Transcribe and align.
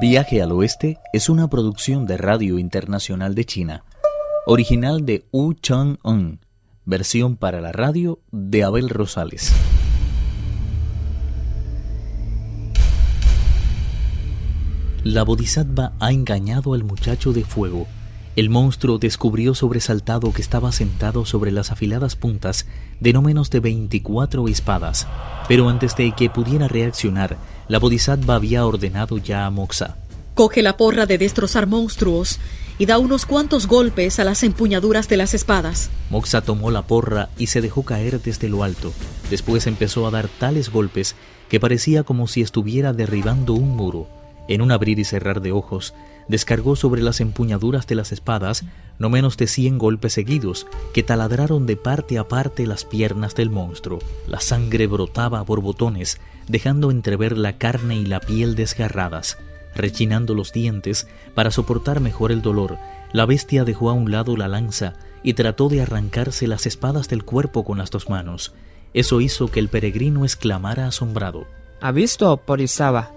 Viaje 0.00 0.42
al 0.42 0.50
Oeste 0.50 0.98
es 1.12 1.28
una 1.28 1.48
producción 1.48 2.04
de 2.04 2.16
Radio 2.16 2.58
Internacional 2.58 3.34
de 3.36 3.44
China, 3.44 3.84
original 4.44 5.06
de 5.06 5.24
Wu 5.30 5.54
Chang-un, 5.54 6.40
versión 6.84 7.36
para 7.36 7.60
la 7.60 7.70
radio 7.70 8.18
de 8.32 8.64
Abel 8.64 8.88
Rosales. 8.88 9.52
La 15.04 15.22
bodhisattva 15.22 15.92
ha 16.00 16.10
engañado 16.10 16.74
al 16.74 16.82
muchacho 16.82 17.32
de 17.32 17.44
fuego. 17.44 17.86
El 18.34 18.50
monstruo 18.50 18.98
descubrió 18.98 19.54
sobresaltado 19.54 20.32
que 20.32 20.42
estaba 20.42 20.72
sentado 20.72 21.24
sobre 21.24 21.52
las 21.52 21.70
afiladas 21.70 22.16
puntas 22.16 22.66
de 22.98 23.12
no 23.12 23.22
menos 23.22 23.48
de 23.50 23.60
24 23.60 24.48
espadas, 24.48 25.06
pero 25.46 25.68
antes 25.68 25.94
de 25.94 26.10
que 26.12 26.30
pudiera 26.30 26.66
reaccionar, 26.66 27.36
la 27.68 27.78
bodhisattva 27.78 28.36
había 28.36 28.66
ordenado 28.66 29.18
ya 29.18 29.46
a 29.46 29.50
Moxa. 29.50 29.96
Coge 30.34 30.62
la 30.62 30.76
porra 30.76 31.06
de 31.06 31.18
destrozar 31.18 31.66
monstruos 31.66 32.38
y 32.78 32.86
da 32.86 32.98
unos 32.98 33.24
cuantos 33.24 33.66
golpes 33.66 34.18
a 34.18 34.24
las 34.24 34.42
empuñaduras 34.42 35.08
de 35.08 35.16
las 35.16 35.32
espadas. 35.34 35.90
Moxa 36.10 36.40
tomó 36.40 36.70
la 36.70 36.82
porra 36.82 37.28
y 37.38 37.46
se 37.46 37.60
dejó 37.60 37.84
caer 37.84 38.20
desde 38.20 38.48
lo 38.48 38.64
alto. 38.64 38.92
Después 39.30 39.66
empezó 39.66 40.06
a 40.06 40.10
dar 40.10 40.28
tales 40.28 40.70
golpes 40.70 41.14
que 41.48 41.60
parecía 41.60 42.02
como 42.02 42.26
si 42.26 42.40
estuviera 42.40 42.92
derribando 42.92 43.54
un 43.54 43.76
muro. 43.76 44.08
En 44.48 44.62
un 44.62 44.72
abrir 44.72 44.98
y 44.98 45.04
cerrar 45.04 45.40
de 45.40 45.52
ojos, 45.52 45.94
descargó 46.28 46.76
sobre 46.76 47.02
las 47.02 47.20
empuñaduras 47.20 47.86
de 47.86 47.94
las 47.94 48.12
espadas 48.12 48.64
no 48.98 49.10
menos 49.10 49.36
de 49.36 49.46
cien 49.46 49.78
golpes 49.78 50.12
seguidos 50.12 50.66
que 50.92 51.02
taladraron 51.02 51.66
de 51.66 51.76
parte 51.76 52.18
a 52.18 52.28
parte 52.28 52.66
las 52.66 52.84
piernas 52.84 53.34
del 53.34 53.50
monstruo. 53.50 53.98
La 54.28 54.40
sangre 54.40 54.86
brotaba 54.86 55.40
a 55.40 55.42
borbotones, 55.42 56.20
dejando 56.48 56.90
entrever 56.90 57.36
la 57.36 57.58
carne 57.58 57.96
y 57.96 58.06
la 58.06 58.20
piel 58.20 58.54
desgarradas. 58.54 59.38
Rechinando 59.74 60.34
los 60.34 60.52
dientes 60.52 61.08
para 61.34 61.50
soportar 61.50 62.00
mejor 62.00 62.30
el 62.30 62.42
dolor, 62.42 62.78
la 63.12 63.26
bestia 63.26 63.64
dejó 63.64 63.90
a 63.90 63.94
un 63.94 64.10
lado 64.10 64.36
la 64.36 64.48
lanza 64.48 64.94
y 65.22 65.34
trató 65.34 65.68
de 65.68 65.80
arrancarse 65.80 66.46
las 66.46 66.66
espadas 66.66 67.08
del 67.08 67.24
cuerpo 67.24 67.64
con 67.64 67.78
las 67.78 67.90
dos 67.90 68.08
manos. 68.08 68.54
Eso 68.92 69.20
hizo 69.20 69.48
que 69.48 69.58
el 69.58 69.68
peregrino 69.68 70.24
exclamara 70.24 70.86
asombrado. 70.86 71.46
¿Ha 71.80 71.90
visto, 71.90 72.36
Porisaba? 72.36 73.10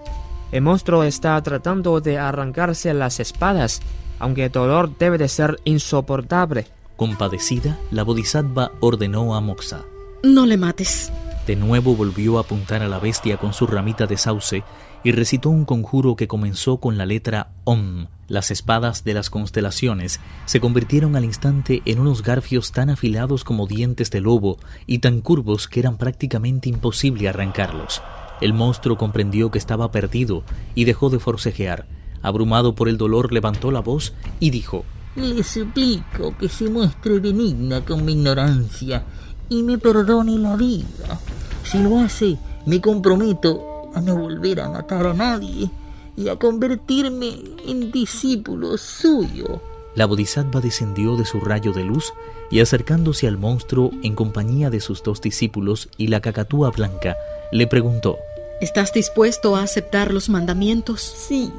El 0.50 0.62
monstruo 0.62 1.02
está 1.02 1.40
tratando 1.42 2.00
de 2.00 2.18
arrancarse 2.18 2.94
las 2.94 3.20
espadas, 3.20 3.80
aunque 4.18 4.46
el 4.46 4.52
dolor 4.52 4.96
debe 4.98 5.18
de 5.18 5.28
ser 5.28 5.60
insoportable. 5.64 6.66
Compadecida, 6.96 7.78
la 7.90 8.02
bodhisattva 8.02 8.72
ordenó 8.80 9.34
a 9.34 9.40
Moxa. 9.40 9.84
No 10.22 10.46
le 10.46 10.56
mates. 10.56 11.12
De 11.46 11.54
nuevo 11.54 11.94
volvió 11.94 12.38
a 12.38 12.40
apuntar 12.42 12.82
a 12.82 12.88
la 12.88 12.98
bestia 12.98 13.36
con 13.36 13.52
su 13.52 13.66
ramita 13.66 14.06
de 14.06 14.16
sauce 14.16 14.64
y 15.04 15.12
recitó 15.12 15.48
un 15.48 15.64
conjuro 15.64 16.16
que 16.16 16.28
comenzó 16.28 16.78
con 16.78 16.98
la 16.98 17.06
letra 17.06 17.52
Om. 17.64 18.06
Las 18.26 18.50
espadas 18.50 19.04
de 19.04 19.14
las 19.14 19.30
constelaciones 19.30 20.20
se 20.44 20.60
convirtieron 20.60 21.16
al 21.16 21.24
instante 21.24 21.82
en 21.86 22.00
unos 22.00 22.22
garfios 22.22 22.72
tan 22.72 22.90
afilados 22.90 23.44
como 23.44 23.66
dientes 23.66 24.10
de 24.10 24.20
lobo 24.20 24.58
y 24.86 24.98
tan 24.98 25.20
curvos 25.20 25.68
que 25.68 25.80
eran 25.80 25.96
prácticamente 25.96 26.68
imposible 26.68 27.28
arrancarlos. 27.28 28.02
El 28.40 28.54
monstruo 28.54 28.96
comprendió 28.96 29.50
que 29.50 29.58
estaba 29.58 29.90
perdido 29.90 30.44
y 30.74 30.84
dejó 30.84 31.10
de 31.10 31.18
forcejear. 31.18 31.86
Abrumado 32.22 32.74
por 32.74 32.88
el 32.88 32.96
dolor, 32.96 33.32
levantó 33.32 33.70
la 33.70 33.80
voz 33.80 34.14
y 34.40 34.50
dijo: 34.50 34.84
Le 35.16 35.42
suplico 35.42 36.36
que 36.38 36.48
se 36.48 36.68
muestre 36.68 37.18
benigna 37.18 37.84
con 37.84 38.04
mi 38.04 38.12
ignorancia 38.12 39.04
y 39.48 39.62
me 39.62 39.78
perdone 39.78 40.38
la 40.38 40.56
vida. 40.56 41.20
Si 41.64 41.82
lo 41.82 41.98
hace, 41.98 42.38
me 42.66 42.80
comprometo 42.80 43.90
a 43.94 44.00
no 44.00 44.16
volver 44.16 44.60
a 44.60 44.68
matar 44.68 45.06
a 45.06 45.14
nadie 45.14 45.70
y 46.16 46.28
a 46.28 46.36
convertirme 46.36 47.32
en 47.66 47.90
discípulo 47.90 48.76
suyo. 48.76 49.60
La 49.94 50.06
bodhisattva 50.06 50.60
descendió 50.60 51.16
de 51.16 51.24
su 51.24 51.40
rayo 51.40 51.72
de 51.72 51.84
luz 51.84 52.12
y 52.50 52.60
acercándose 52.60 53.26
al 53.26 53.38
monstruo 53.38 53.90
en 54.02 54.14
compañía 54.14 54.70
de 54.70 54.80
sus 54.80 55.02
dos 55.02 55.20
discípulos 55.20 55.88
y 55.96 56.08
la 56.08 56.20
cacatúa 56.20 56.70
blanca, 56.70 57.16
le 57.52 57.66
preguntó 57.66 58.18
¿Estás 58.60 58.92
dispuesto 58.92 59.54
a 59.54 59.62
aceptar 59.62 60.12
los 60.12 60.28
mandamientos? 60.28 61.00
Sí. 61.00 61.52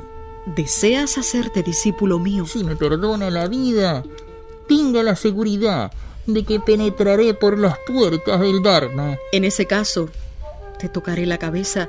¿Deseas 0.45 1.17
hacerte 1.17 1.63
discípulo 1.63 2.19
mío? 2.19 2.45
Si 2.45 2.63
me 2.63 2.75
perdona 2.75 3.29
la 3.29 3.47
vida, 3.47 4.03
tenga 4.67 5.01
la 5.01 5.16
seguridad 5.16 5.91
de 6.25 6.44
que 6.44 6.59
penetraré 6.59 7.33
por 7.33 7.57
las 7.57 7.77
puertas 7.88 8.41
del 8.41 8.61
Dharma. 8.61 9.17
En 9.31 9.45
ese 9.45 9.66
caso, 9.66 10.09
te 10.77 10.89
tocaré 10.89 11.25
la 11.25 11.38
cabeza 11.38 11.88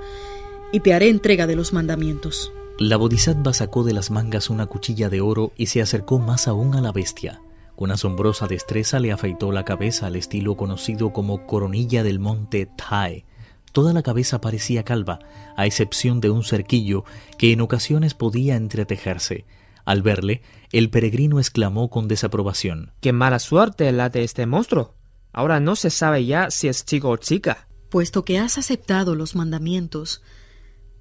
y 0.72 0.80
te 0.80 0.94
haré 0.94 1.08
entrega 1.08 1.48
de 1.48 1.56
los 1.56 1.72
mandamientos. 1.72 2.52
La 2.78 2.96
bodhisattva 2.96 3.52
sacó 3.52 3.82
de 3.82 3.92
las 3.92 4.10
mangas 4.10 4.48
una 4.48 4.66
cuchilla 4.66 5.08
de 5.10 5.20
oro 5.20 5.52
y 5.56 5.66
se 5.66 5.82
acercó 5.82 6.18
más 6.18 6.48
aún 6.48 6.74
a 6.74 6.80
la 6.80 6.92
bestia. 6.92 7.42
Con 7.76 7.90
asombrosa 7.90 8.46
destreza 8.46 9.00
le 9.00 9.10
afeitó 9.10 9.52
la 9.52 9.64
cabeza 9.64 10.06
al 10.06 10.16
estilo 10.16 10.56
conocido 10.56 11.12
como 11.12 11.46
coronilla 11.46 12.02
del 12.02 12.20
monte 12.20 12.66
Tai, 12.66 13.24
Toda 13.72 13.92
la 13.92 14.02
cabeza 14.02 14.40
parecía 14.40 14.84
calva, 14.84 15.20
a 15.56 15.66
excepción 15.66 16.20
de 16.20 16.30
un 16.30 16.42
cerquillo 16.42 17.04
que 17.38 17.52
en 17.52 17.60
ocasiones 17.60 18.14
podía 18.14 18.56
entretejerse. 18.56 19.46
Al 19.84 20.02
verle, 20.02 20.42
el 20.72 20.90
peregrino 20.90 21.38
exclamó 21.38 21.90
con 21.90 22.08
desaprobación. 22.08 22.92
¡Qué 23.00 23.12
mala 23.12 23.38
suerte 23.38 23.90
la 23.92 24.08
de 24.08 24.24
este 24.24 24.46
monstruo! 24.46 24.94
Ahora 25.32 25.60
no 25.60 25.76
se 25.76 25.90
sabe 25.90 26.24
ya 26.26 26.50
si 26.50 26.68
es 26.68 26.84
chico 26.84 27.10
o 27.10 27.16
chica. 27.16 27.68
Puesto 27.88 28.24
que 28.24 28.38
has 28.38 28.58
aceptado 28.58 29.14
los 29.14 29.34
mandamientos, 29.34 30.22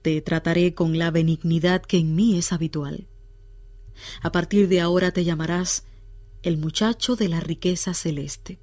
te 0.01 0.21
trataré 0.21 0.73
con 0.73 0.97
la 0.97 1.11
benignidad 1.11 1.81
que 1.81 1.97
en 1.97 2.15
mí 2.15 2.37
es 2.37 2.51
habitual. 2.51 3.07
A 4.21 4.31
partir 4.31 4.67
de 4.67 4.81
ahora 4.81 5.11
te 5.11 5.23
llamarás 5.23 5.85
el 6.41 6.57
muchacho 6.57 7.15
de 7.15 7.27
la 7.27 7.41
riqueza 7.41 7.93
celeste. 7.93 8.59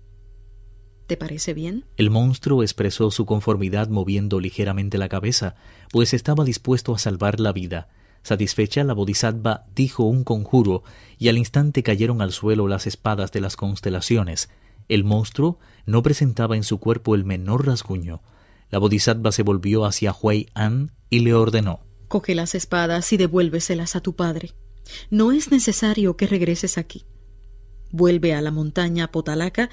¿Te 1.07 1.17
parece 1.17 1.55
bien? 1.55 1.85
El 1.97 2.11
monstruo 2.11 2.63
expresó 2.63 3.11
su 3.11 3.27
conformidad 3.27 3.89
moviendo 3.89 4.41
ligeramente 4.41 4.99
la 4.99 5.09
cabeza, 5.09 5.55
pues 5.93 6.13
estaba 6.15 6.45
dispuesto 6.45 6.95
a 6.95 6.99
salvar 6.99 7.39
la 7.39 7.53
vida. 7.53 7.89
Satisfecha, 8.23 8.83
la 8.83 8.93
bodhisattva 8.93 9.67
dijo 9.77 10.03
un 10.03 10.25
conjuro 10.25 10.83
y 11.17 11.29
al 11.29 11.39
instante 11.39 11.85
cayeron 11.85 12.23
al 12.23 12.33
suelo 12.33 12.67
las 12.67 12.89
espadas 12.89 13.31
de 13.31 13.41
las 13.41 13.55
constelaciones. 13.55 14.49
El 14.89 15.05
monstruo 15.05 15.61
no 15.85 16.03
presentaba 16.03 16.57
en 16.57 16.65
su 16.65 16.79
cuerpo 16.79 17.15
el 17.15 17.25
menor 17.25 17.67
rasguño. 17.67 18.21
La 18.71 18.81
bodhisattva 18.81 19.31
se 19.31 19.45
volvió 19.45 19.85
hacia 19.85 20.13
Huey 20.13 20.49
An 20.55 20.91
y 21.09 21.21
le 21.21 21.35
ordenó: 21.35 21.81
Coge 22.09 22.35
las 22.35 22.57
espadas 22.57 23.13
y 23.13 23.17
devuélveselas 23.17 23.95
a 23.95 24.01
tu 24.01 24.17
padre. 24.17 24.55
No 25.11 25.31
es 25.31 25.53
necesario 25.53 26.17
que 26.17 26.27
regreses 26.27 26.79
aquí. 26.79 27.05
Vuelve 27.91 28.35
a 28.35 28.41
la 28.41 28.51
montaña 28.51 29.11
Potalaca 29.11 29.71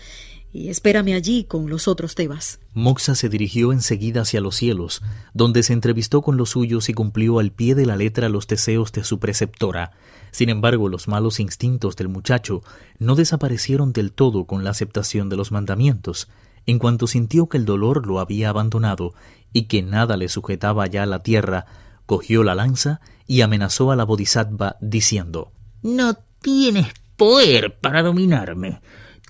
y 0.54 0.70
espérame 0.70 1.16
allí 1.16 1.46
con 1.46 1.68
los 1.68 1.88
otros 1.88 2.14
Tebas. 2.14 2.60
Moxa 2.74 3.16
se 3.16 3.28
dirigió 3.28 3.74
enseguida 3.74 4.22
hacia 4.22 4.40
los 4.40 4.56
cielos, 4.56 5.02
donde 5.34 5.64
se 5.64 5.74
entrevistó 5.74 6.22
con 6.22 6.38
los 6.38 6.52
suyos 6.52 6.90
y 6.90 6.94
cumplió 6.94 7.40
al 7.40 7.52
pie 7.52 7.74
de 7.74 7.88
la 7.88 7.98
letra 7.98 8.30
los 8.30 8.46
deseos 8.46 8.92
de 8.92 9.04
su 9.04 9.20
preceptora. 9.20 9.94
Sin 10.32 10.50
embargo, 10.50 10.90
los 10.90 11.08
malos 11.08 11.40
instintos 11.40 11.96
del 11.96 12.08
muchacho 12.08 12.62
no 13.00 13.16
desaparecieron 13.16 13.94
del 13.94 14.12
todo 14.12 14.46
con 14.46 14.64
la 14.64 14.70
aceptación 14.70 15.28
de 15.28 15.38
los 15.38 15.52
mandamientos. 15.52 16.30
En 16.68 16.78
cuanto 16.78 17.08
sintió 17.08 17.50
que 17.50 17.58
el 17.58 17.66
dolor 17.66 18.06
lo 18.06 18.20
había 18.20 18.50
abandonado 18.50 19.16
y 19.54 19.64
que 19.64 19.82
nada 19.82 20.18
le 20.18 20.30
sujetaba 20.30 20.86
ya 20.86 21.04
a 21.04 21.08
la 21.08 21.24
tierra, 21.24 21.66
cogió 22.06 22.44
la 22.44 22.54
lanza 22.54 23.02
y 23.26 23.42
amenazó 23.42 23.92
a 23.92 23.96
la 23.96 24.04
bodhisattva 24.04 24.78
diciendo 24.82 25.52
No 25.82 26.16
tienes 26.42 26.88
poder 27.18 27.80
para 27.80 28.04
dominarme. 28.04 28.82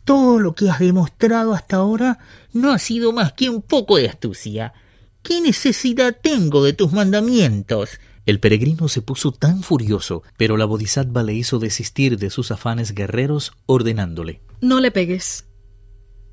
Todo 0.06 0.40
lo 0.40 0.54
que 0.54 0.70
has 0.70 0.80
demostrado 0.80 1.54
hasta 1.54 1.78
ahora 1.78 2.20
no 2.52 2.72
ha 2.72 2.80
sido 2.80 3.14
más 3.14 3.34
que 3.34 3.50
un 3.50 3.62
poco 3.62 3.98
de 3.98 4.10
astucia. 4.10 4.74
¿Qué 5.22 5.40
necesidad 5.40 6.18
tengo 6.22 6.64
de 6.64 6.74
tus 6.74 6.92
mandamientos? 6.92 8.00
El 8.26 8.40
peregrino 8.40 8.88
se 8.88 9.02
puso 9.02 9.32
tan 9.32 9.64
furioso, 9.64 10.24
pero 10.38 10.58
la 10.58 10.66
bodhisattva 10.66 11.24
le 11.24 11.34
hizo 11.34 11.60
desistir 11.60 12.18
de 12.18 12.30
sus 12.30 12.52
afanes 12.52 12.94
guerreros, 12.94 13.54
ordenándole 13.66 14.42
No 14.62 14.80
le 14.80 14.92
pegues. 14.92 15.46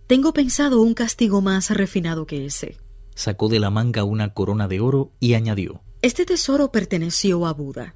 Tengo 0.06 0.32
pensado 0.32 0.80
un 0.82 0.94
castigo 0.94 1.40
más 1.40 1.70
refinado 1.70 2.26
que 2.26 2.46
ese. 2.46 2.78
Sacó 3.14 3.48
de 3.48 3.60
la 3.60 3.70
manga 3.70 4.02
una 4.02 4.34
corona 4.34 4.66
de 4.66 4.80
oro 4.80 5.12
y 5.20 5.34
añadió 5.34 5.82
Este 6.02 6.26
tesoro 6.26 6.72
perteneció 6.72 7.46
a 7.46 7.52
Buda. 7.52 7.94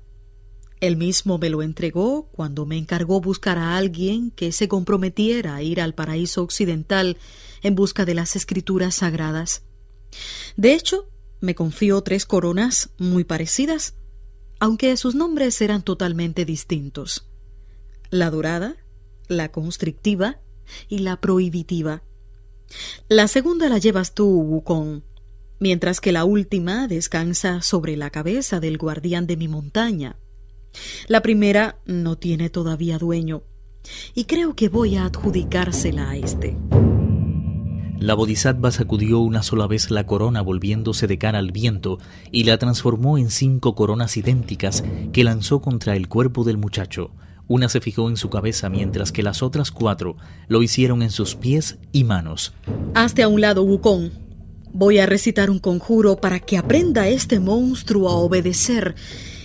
Él 0.84 0.98
mismo 0.98 1.38
me 1.38 1.48
lo 1.48 1.62
entregó 1.62 2.28
cuando 2.31 2.66
me 2.66 2.76
encargó 2.76 3.19
buscar 3.19 3.56
a 3.56 3.78
alguien 3.78 4.31
que 4.31 4.52
se 4.52 4.69
comprometiera 4.69 5.54
a 5.54 5.62
ir 5.62 5.81
al 5.81 5.94
paraíso 5.94 6.42
occidental 6.42 7.16
en 7.62 7.75
busca 7.75 8.04
de 8.04 8.12
las 8.12 8.36
escrituras 8.36 8.96
sagradas. 8.96 9.62
De 10.58 10.75
hecho, 10.75 11.08
me 11.40 11.54
confió 11.54 12.02
tres 12.02 12.26
coronas 12.26 12.90
muy 12.98 13.25
parecidas, 13.25 13.94
aunque 14.60 14.94
sus 14.98 15.14
nombres 15.14 15.58
eran 15.62 15.82
totalmente 15.82 16.44
distintos. 16.44 17.31
La 18.10 18.28
dorada, 18.28 18.76
la 19.26 19.50
constrictiva 19.50 20.42
y 20.90 20.98
la 20.98 21.19
prohibitiva. 21.19 22.02
La 23.08 23.26
segunda 23.28 23.70
la 23.70 23.78
llevas 23.78 24.12
tú, 24.12 24.26
Wukong, 24.28 25.00
mientras 25.58 26.02
que 26.02 26.12
la 26.12 26.26
última 26.26 26.88
descansa 26.88 27.62
sobre 27.62 27.96
la 27.96 28.10
cabeza 28.10 28.60
del 28.60 28.76
guardián 28.76 29.26
de 29.26 29.38
mi 29.38 29.48
montaña, 29.48 30.19
La 31.08 31.22
primera 31.22 31.78
no 31.86 32.16
tiene 32.16 32.50
todavía 32.50 32.98
dueño, 32.98 33.42
y 34.14 34.24
creo 34.24 34.54
que 34.54 34.68
voy 34.68 34.96
a 34.96 35.04
adjudicársela 35.04 36.10
a 36.10 36.16
este. 36.16 36.56
La 37.98 38.14
bodhisattva 38.14 38.70
sacudió 38.70 39.20
una 39.20 39.42
sola 39.42 39.66
vez 39.66 39.90
la 39.90 40.06
corona 40.06 40.42
volviéndose 40.42 41.06
de 41.06 41.16
cara 41.16 41.38
al 41.38 41.52
viento 41.52 41.98
y 42.30 42.44
la 42.44 42.58
transformó 42.58 43.16
en 43.16 43.30
cinco 43.30 43.74
coronas 43.74 44.16
idénticas 44.16 44.84
que 45.12 45.24
lanzó 45.24 45.62
contra 45.62 45.96
el 45.96 46.08
cuerpo 46.08 46.44
del 46.44 46.58
muchacho. 46.58 47.12
Una 47.46 47.68
se 47.68 47.80
fijó 47.80 48.08
en 48.08 48.16
su 48.16 48.30
cabeza 48.30 48.68
mientras 48.68 49.12
que 49.12 49.22
las 49.22 49.42
otras 49.42 49.70
cuatro 49.70 50.16
lo 50.48 50.62
hicieron 50.62 51.02
en 51.02 51.10
sus 51.10 51.34
pies 51.34 51.78
y 51.92 52.04
manos. 52.04 52.52
Hazte 52.94 53.22
a 53.22 53.28
un 53.28 53.40
lado, 53.40 53.62
Wukong. 53.62 54.10
Voy 54.72 54.98
a 54.98 55.06
recitar 55.06 55.50
un 55.50 55.58
conjuro 55.58 56.16
para 56.16 56.40
que 56.40 56.58
aprenda 56.58 57.08
este 57.08 57.38
monstruo 57.38 58.08
a 58.08 58.16
obedecer 58.16 58.96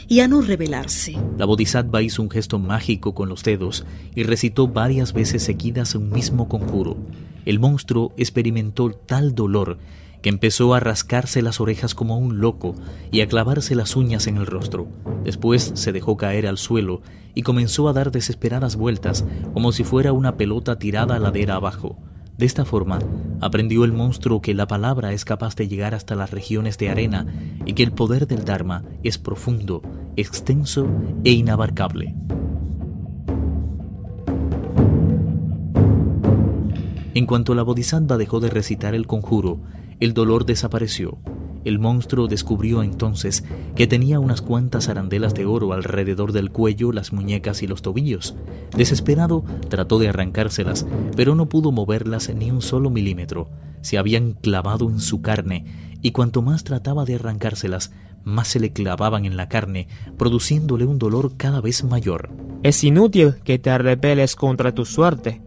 y 0.10 0.22
a 0.22 0.28
no 0.28 0.42
rebelarse. 0.42 1.16
La 1.38 1.46
bodhisattva 1.46 2.02
hizo 2.02 2.24
un 2.24 2.32
gesto 2.32 2.58
mágico 2.58 3.14
con 3.14 3.30
los 3.30 3.44
dedos 3.44 3.86
y 4.16 4.24
recitó 4.24 4.68
varias 4.68 5.14
veces 5.14 5.44
seguidas 5.44 5.94
un 5.94 6.10
mismo 6.10 6.50
conjuro. 6.50 6.98
El 7.46 7.60
monstruo 7.60 8.12
experimentó 8.18 8.90
tal 8.90 9.36
dolor 9.36 9.78
que 10.24 10.30
empezó 10.30 10.74
a 10.74 10.80
rascarse 10.80 11.42
las 11.42 11.62
orejas 11.62 11.96
como 11.96 12.18
un 12.18 12.40
loco 12.40 12.76
y 13.12 13.22
a 13.22 13.28
clavarse 13.28 13.76
las 13.76 13.96
uñas 13.96 14.28
en 14.28 14.38
el 14.38 14.48
rostro. 14.48 14.88
Después 15.24 15.72
se 15.76 15.92
dejó 15.92 16.18
caer 16.18 16.48
al 16.48 16.58
suelo 16.58 17.02
y 17.36 17.44
comenzó 17.44 17.88
a 17.88 17.94
dar 17.94 18.12
desesperadas 18.12 18.76
vueltas 18.76 19.24
como 19.54 19.72
si 19.72 19.84
fuera 19.84 20.12
una 20.12 20.36
pelota 20.36 20.78
tirada 20.80 21.16
a 21.16 21.20
ladera 21.20 21.56
abajo. 21.56 21.98
De 22.40 22.46
esta 22.46 22.64
forma, 22.64 23.00
aprendió 23.42 23.84
el 23.84 23.92
monstruo 23.92 24.40
que 24.40 24.54
la 24.54 24.66
palabra 24.66 25.12
es 25.12 25.26
capaz 25.26 25.58
de 25.58 25.68
llegar 25.68 25.94
hasta 25.94 26.16
las 26.16 26.32
regiones 26.32 26.78
de 26.78 26.90
arena 26.90 27.28
y 27.66 27.74
que 27.74 27.84
el 27.84 27.92
poder 27.92 28.28
del 28.28 28.46
Dharma 28.46 28.86
es 29.04 29.18
profundo, 29.18 29.82
extenso 30.16 30.88
e 31.26 31.32
inabarcable. 31.32 32.16
En 37.14 37.26
cuanto 37.26 37.56
la 37.56 37.64
bodhisattva 37.64 38.16
dejó 38.16 38.40
de 38.40 38.50
recitar 38.50 38.96
el 38.96 39.06
conjuro, 39.06 39.60
el 40.00 40.14
dolor 40.14 40.46
desapareció 40.46 41.18
el 41.66 41.80
monstruo 41.80 42.28
descubrió 42.28 42.84
entonces 42.84 43.44
que 43.76 43.88
tenía 43.88 44.20
unas 44.20 44.42
cuantas 44.42 44.90
arandelas 44.90 45.34
de 45.34 45.46
oro 45.46 45.74
alrededor 45.74 46.32
del 46.32 46.52
cuello, 46.52 46.92
las 46.92 47.14
muñecas 47.14 47.62
y 47.64 47.68
los 47.68 47.82
tobillos. 47.82 48.36
Desesperado, 48.76 49.44
trató 49.70 50.00
de 50.00 50.10
arrancárselas, 50.10 50.86
pero 51.16 51.36
no 51.36 51.50
pudo 51.50 51.72
moverlas 51.72 52.34
ni 52.34 52.52
un 52.52 52.62
solo 52.62 52.90
milímetro. 52.90 53.50
Se 53.82 53.98
habían 53.98 54.34
clavado 54.34 54.90
en 54.90 55.00
su 55.00 55.22
carne, 55.22 55.66
y 56.02 56.12
cuanto 56.12 56.42
más 56.42 56.64
trataba 56.64 57.06
de 57.06 57.16
arrancárselas, 57.16 57.92
más 58.24 58.48
se 58.48 58.60
le 58.60 58.72
clavaban 58.72 59.26
en 59.26 59.38
la 59.38 59.50
carne, 59.50 59.88
produciéndole 60.18 60.86
un 60.86 61.00
dolor 61.00 61.36
cada 61.38 61.62
vez 61.62 61.84
mayor. 61.84 62.30
Es 62.64 62.84
inútil 62.84 63.36
que 63.44 63.60
te 63.60 63.78
rebeles 63.78 64.36
contra 64.36 64.74
tu 64.74 64.86
suerte. 64.86 65.42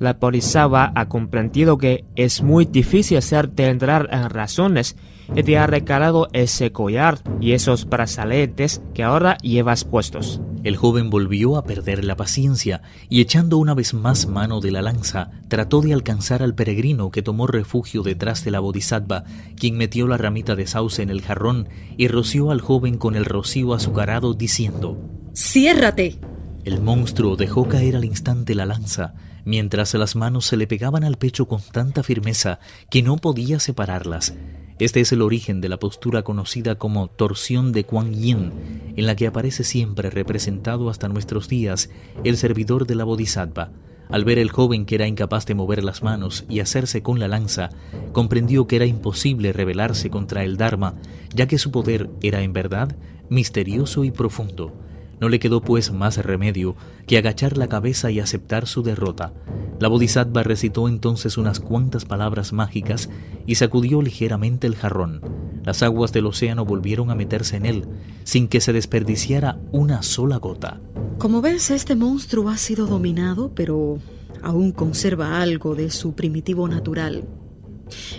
La 0.00 0.18
Polisaba 0.18 0.92
ha 0.94 1.10
comprendido 1.10 1.76
que 1.76 2.06
es 2.16 2.42
muy 2.42 2.64
difícil 2.64 3.18
hacerte 3.18 3.68
entrar 3.68 4.08
en 4.10 4.30
razones 4.30 4.96
y 5.36 5.42
te 5.42 5.58
ha 5.58 5.66
recalado 5.66 6.28
ese 6.32 6.72
collar 6.72 7.18
y 7.38 7.52
esos 7.52 7.86
brazaletes 7.86 8.80
que 8.94 9.02
ahora 9.02 9.36
llevas 9.42 9.84
puestos. 9.84 10.40
El 10.64 10.76
joven 10.76 11.10
volvió 11.10 11.58
a 11.58 11.64
perder 11.64 12.02
la 12.02 12.16
paciencia 12.16 12.80
y 13.10 13.20
echando 13.20 13.58
una 13.58 13.74
vez 13.74 13.92
más 13.92 14.26
mano 14.26 14.60
de 14.60 14.70
la 14.70 14.80
lanza, 14.80 15.32
trató 15.48 15.82
de 15.82 15.92
alcanzar 15.92 16.42
al 16.42 16.54
peregrino 16.54 17.10
que 17.10 17.20
tomó 17.20 17.46
refugio 17.46 18.02
detrás 18.02 18.42
de 18.42 18.52
la 18.52 18.60
bodhisattva, 18.60 19.24
quien 19.54 19.76
metió 19.76 20.06
la 20.06 20.16
ramita 20.16 20.56
de 20.56 20.66
sauce 20.66 21.02
en 21.02 21.10
el 21.10 21.20
jarrón 21.20 21.68
y 21.98 22.08
roció 22.08 22.50
al 22.52 22.62
joven 22.62 22.96
con 22.96 23.16
el 23.16 23.26
rocío 23.26 23.74
azucarado 23.74 24.32
diciendo 24.32 24.96
¡Ciérrate! 25.34 26.18
El 26.64 26.80
monstruo 26.80 27.36
dejó 27.36 27.68
caer 27.68 27.96
al 27.96 28.06
instante 28.06 28.54
la 28.54 28.64
lanza, 28.64 29.14
mientras 29.50 29.92
las 29.94 30.14
manos 30.14 30.46
se 30.46 30.56
le 30.56 30.68
pegaban 30.68 31.02
al 31.02 31.18
pecho 31.18 31.48
con 31.48 31.60
tanta 31.60 32.04
firmeza 32.04 32.60
que 32.88 33.02
no 33.02 33.16
podía 33.16 33.58
separarlas. 33.58 34.34
Este 34.78 35.00
es 35.00 35.10
el 35.10 35.22
origen 35.22 35.60
de 35.60 35.68
la 35.68 35.78
postura 35.78 36.22
conocida 36.22 36.76
como 36.76 37.08
torsión 37.08 37.72
de 37.72 37.84
Kuan 37.84 38.14
Yin, 38.14 38.52
en 38.96 39.06
la 39.06 39.16
que 39.16 39.26
aparece 39.26 39.64
siempre 39.64 40.08
representado 40.08 40.88
hasta 40.88 41.08
nuestros 41.08 41.48
días 41.48 41.90
el 42.22 42.36
servidor 42.36 42.86
de 42.86 42.94
la 42.94 43.02
Bodhisattva. 43.02 43.72
Al 44.08 44.24
ver 44.24 44.38
el 44.38 44.50
joven 44.50 44.86
que 44.86 44.94
era 44.94 45.08
incapaz 45.08 45.46
de 45.46 45.56
mover 45.56 45.82
las 45.82 46.04
manos 46.04 46.44
y 46.48 46.60
hacerse 46.60 47.02
con 47.02 47.18
la 47.18 47.26
lanza, 47.26 47.70
comprendió 48.12 48.68
que 48.68 48.76
era 48.76 48.86
imposible 48.86 49.52
rebelarse 49.52 50.10
contra 50.10 50.44
el 50.44 50.58
Dharma, 50.58 50.94
ya 51.34 51.48
que 51.48 51.58
su 51.58 51.72
poder 51.72 52.08
era 52.22 52.42
en 52.42 52.52
verdad 52.52 52.96
misterioso 53.28 54.04
y 54.04 54.12
profundo. 54.12 54.72
No 55.20 55.28
le 55.28 55.38
quedó 55.38 55.60
pues 55.60 55.92
más 55.92 56.16
remedio 56.16 56.76
que 57.06 57.18
agachar 57.18 57.58
la 57.58 57.68
cabeza 57.68 58.10
y 58.10 58.20
aceptar 58.20 58.66
su 58.66 58.82
derrota. 58.82 59.32
La 59.78 59.88
bodhisattva 59.88 60.42
recitó 60.42 60.88
entonces 60.88 61.38
unas 61.38 61.60
cuantas 61.60 62.04
palabras 62.04 62.52
mágicas 62.52 63.10
y 63.46 63.56
sacudió 63.56 64.02
ligeramente 64.02 64.66
el 64.66 64.76
jarrón. 64.76 65.20
Las 65.64 65.82
aguas 65.82 66.12
del 66.12 66.26
océano 66.26 66.64
volvieron 66.64 67.10
a 67.10 67.14
meterse 67.14 67.56
en 67.56 67.66
él, 67.66 67.84
sin 68.24 68.48
que 68.48 68.60
se 68.60 68.72
desperdiciara 68.72 69.58
una 69.72 70.02
sola 70.02 70.38
gota. 70.38 70.80
Como 71.18 71.42
ves, 71.42 71.70
este 71.70 71.96
monstruo 71.96 72.48
ha 72.48 72.56
sido 72.56 72.86
dominado, 72.86 73.52
pero 73.54 73.98
aún 74.42 74.72
conserva 74.72 75.40
algo 75.42 75.74
de 75.74 75.90
su 75.90 76.14
primitivo 76.14 76.66
natural. 76.66 77.24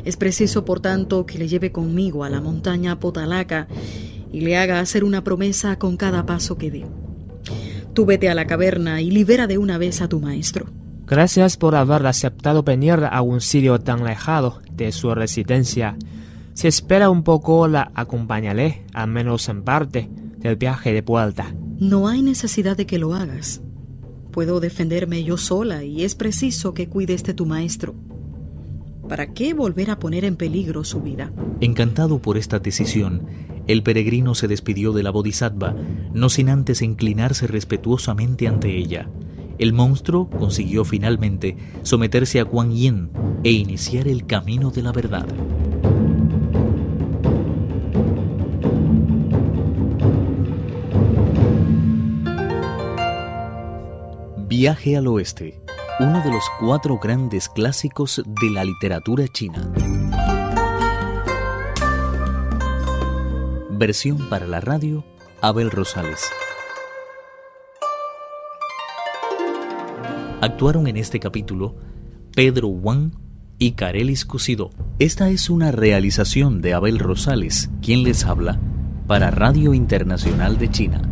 Es 0.03 0.17
preciso, 0.17 0.65
por 0.65 0.81
tanto, 0.81 1.25
que 1.25 1.37
le 1.37 1.47
lleve 1.47 1.71
conmigo 1.71 2.23
a 2.23 2.29
la 2.29 2.41
montaña 2.41 2.99
Potalaca 2.99 3.67
y 4.31 4.41
le 4.41 4.57
haga 4.57 4.79
hacer 4.79 5.03
una 5.03 5.23
promesa 5.23 5.77
con 5.77 5.97
cada 5.97 6.25
paso 6.25 6.57
que 6.57 6.71
dé. 6.71 6.85
Tú 7.93 8.05
vete 8.05 8.29
a 8.29 8.35
la 8.35 8.47
caverna 8.47 9.01
y 9.01 9.11
libera 9.11 9.47
de 9.47 9.57
una 9.57 9.77
vez 9.77 10.01
a 10.01 10.07
tu 10.07 10.19
maestro. 10.19 10.67
Gracias 11.05 11.57
por 11.57 11.75
haber 11.75 12.05
aceptado 12.05 12.63
venir 12.63 12.99
a 13.09 13.21
un 13.21 13.41
sitio 13.41 13.79
tan 13.79 14.01
alejado 14.01 14.61
de 14.71 14.93
su 14.93 15.13
residencia. 15.13 15.97
Si 16.53 16.67
espera 16.67 17.09
un 17.09 17.23
poco, 17.23 17.67
la 17.67 17.91
acompañaré, 17.95 18.85
al 18.93 19.09
menos 19.09 19.49
en 19.49 19.63
parte, 19.63 20.09
del 20.37 20.55
viaje 20.55 20.93
de 20.93 21.01
vuelta. 21.01 21.53
No 21.79 22.07
hay 22.07 22.21
necesidad 22.21 22.77
de 22.77 22.85
que 22.85 22.97
lo 22.97 23.13
hagas. 23.13 23.61
Puedo 24.31 24.61
defenderme 24.61 25.23
yo 25.25 25.35
sola 25.35 25.83
y 25.83 26.05
es 26.05 26.15
preciso 26.15 26.73
que 26.73 26.87
cuides 26.87 27.23
de 27.23 27.33
tu 27.33 27.45
maestro. 27.45 27.95
¿Para 29.09 29.33
qué 29.33 29.53
volver 29.53 29.89
a 29.89 29.99
poner 29.99 30.23
en 30.23 30.37
peligro 30.37 30.85
su 30.85 31.01
vida? 31.01 31.33
Encantado 31.59 32.19
por 32.19 32.37
esta 32.37 32.59
decisión, 32.59 33.23
el 33.71 33.83
peregrino 33.83 34.35
se 34.35 34.47
despidió 34.47 34.91
de 34.91 35.03
la 35.03 35.11
bodhisattva, 35.11 35.75
no 36.13 36.29
sin 36.29 36.49
antes 36.49 36.81
inclinarse 36.81 37.47
respetuosamente 37.47 38.47
ante 38.47 38.75
ella. 38.75 39.07
El 39.57 39.73
monstruo 39.73 40.29
consiguió 40.29 40.83
finalmente 40.85 41.55
someterse 41.83 42.39
a 42.39 42.45
Kuan 42.45 42.71
Yin 42.71 43.09
e 43.43 43.51
iniciar 43.51 44.07
el 44.07 44.25
camino 44.25 44.71
de 44.71 44.81
la 44.81 44.91
verdad. 44.91 45.27
Viaje 54.47 54.97
al 54.97 55.07
oeste, 55.07 55.61
uno 55.99 56.21
de 56.23 56.31
los 56.31 56.43
cuatro 56.59 56.99
grandes 56.99 57.47
clásicos 57.47 58.21
de 58.41 58.49
la 58.49 58.65
literatura 58.65 59.27
china. 59.27 59.71
Versión 63.81 64.29
para 64.29 64.45
la 64.45 64.61
radio, 64.61 65.03
Abel 65.41 65.71
Rosales. 65.71 66.29
Actuaron 70.39 70.85
en 70.85 70.97
este 70.97 71.19
capítulo 71.19 71.77
Pedro 72.35 72.67
Wang 72.67 73.13
y 73.57 73.71
Carelis 73.71 74.23
Cosido. 74.23 74.69
Esta 74.99 75.31
es 75.31 75.49
una 75.49 75.71
realización 75.71 76.61
de 76.61 76.75
Abel 76.75 76.99
Rosales, 76.99 77.71
quien 77.81 78.03
les 78.03 78.23
habla, 78.23 78.59
para 79.07 79.31
Radio 79.31 79.73
Internacional 79.73 80.59
de 80.59 80.69
China. 80.69 81.10